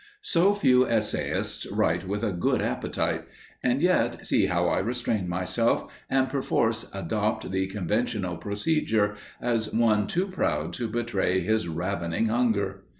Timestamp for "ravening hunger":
11.67-12.81